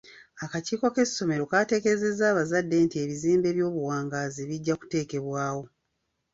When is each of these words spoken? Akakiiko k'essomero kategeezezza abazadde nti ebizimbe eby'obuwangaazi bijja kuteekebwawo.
Akakiiko 0.45 0.85
k'essomero 0.95 1.43
kategeezezza 1.51 2.23
abazadde 2.31 2.75
nti 2.85 2.95
ebizimbe 3.03 3.47
eby'obuwangaazi 3.53 4.41
bijja 4.49 4.75
kuteekebwawo. 4.79 5.63